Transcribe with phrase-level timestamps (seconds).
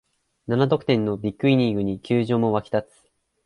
[0.47, 3.11] 七得点のビッグイニングに球場も沸き立つ